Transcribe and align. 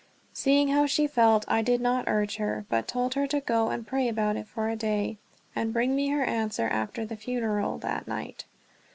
Seeing 0.33 0.69
how 0.69 0.87
she 0.87 1.05
felt, 1.05 1.45
I 1.47 1.61
did 1.61 1.79
not 1.79 2.05
urge 2.07 2.37
her, 2.37 2.65
but 2.69 2.87
told 2.87 3.13
her 3.13 3.27
to 3.27 3.39
go 3.39 3.69
and 3.69 3.85
pray 3.85 4.07
about 4.07 4.35
it 4.35 4.47
for 4.47 4.67
a 4.67 4.75
day, 4.75 5.19
and 5.55 5.71
bring 5.71 5.95
me 5.95 6.07
her 6.09 6.23
answer 6.23 6.67
after 6.67 7.05
the 7.05 7.15
funeral 7.15 7.77
that 7.77 8.07
night. 8.07 8.45